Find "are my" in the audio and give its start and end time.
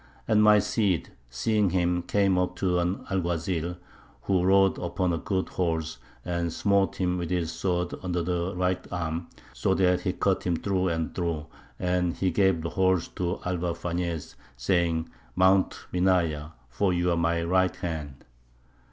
17.11-17.43